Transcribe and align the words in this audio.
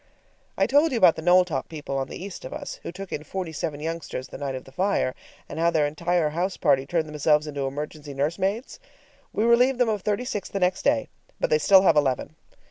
I 0.57 0.65
told 0.65 0.91
you 0.91 0.97
about 0.97 1.15
the 1.15 1.21
Knowltop 1.21 1.69
people 1.69 1.95
on 1.99 2.07
the 2.07 2.17
east 2.17 2.43
of 2.43 2.51
us, 2.53 2.79
who 2.81 2.91
took 2.91 3.11
in 3.13 3.23
forty 3.23 3.51
seven 3.51 3.79
youngsters 3.79 4.29
the 4.29 4.37
night 4.39 4.55
of 4.55 4.63
the 4.63 4.71
fire, 4.71 5.13
and 5.47 5.59
how 5.59 5.69
their 5.69 5.85
entire 5.85 6.29
house 6.31 6.57
party 6.57 6.87
turned 6.87 7.07
themselves 7.07 7.45
into 7.45 7.67
emergency 7.67 8.15
nursemaids? 8.15 8.79
We 9.31 9.43
relieved 9.43 9.77
them 9.77 9.89
of 9.89 10.01
thirty 10.01 10.25
six 10.25 10.49
the 10.49 10.59
next 10.59 10.81
day, 10.81 11.07
but 11.39 11.51
they 11.51 11.59
still 11.59 11.83
have 11.83 11.95
eleven. 11.95 12.35